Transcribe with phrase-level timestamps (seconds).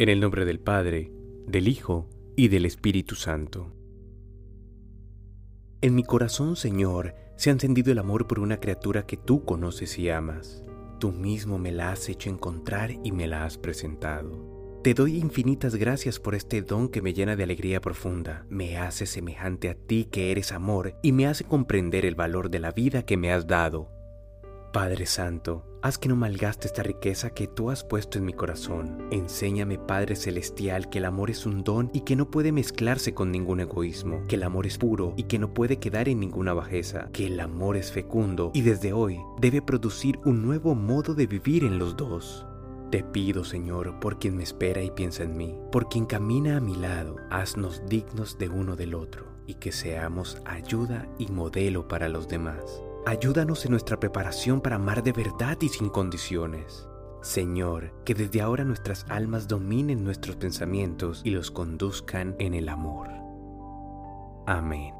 [0.00, 1.10] En el nombre del Padre,
[1.48, 3.72] del Hijo y del Espíritu Santo.
[5.80, 9.98] En mi corazón, Señor, se ha encendido el amor por una criatura que tú conoces
[9.98, 10.62] y amas.
[11.00, 14.80] Tú mismo me la has hecho encontrar y me la has presentado.
[14.84, 19.04] Te doy infinitas gracias por este don que me llena de alegría profunda, me hace
[19.04, 23.02] semejante a ti que eres amor y me hace comprender el valor de la vida
[23.02, 23.97] que me has dado.
[24.72, 29.08] Padre Santo, haz que no malgaste esta riqueza que tú has puesto en mi corazón.
[29.10, 33.32] Enséñame, Padre Celestial, que el amor es un don y que no puede mezclarse con
[33.32, 37.08] ningún egoísmo, que el amor es puro y que no puede quedar en ninguna bajeza,
[37.14, 41.64] que el amor es fecundo y desde hoy debe producir un nuevo modo de vivir
[41.64, 42.44] en los dos.
[42.90, 46.60] Te pido, Señor, por quien me espera y piensa en mí, por quien camina a
[46.60, 52.10] mi lado, haznos dignos de uno del otro y que seamos ayuda y modelo para
[52.10, 52.82] los demás.
[53.08, 56.86] Ayúdanos en nuestra preparación para amar de verdad y sin condiciones.
[57.22, 63.08] Señor, que desde ahora nuestras almas dominen nuestros pensamientos y los conduzcan en el amor.
[64.46, 64.92] Amén.